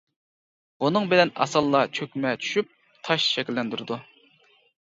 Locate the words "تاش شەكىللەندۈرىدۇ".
3.09-4.03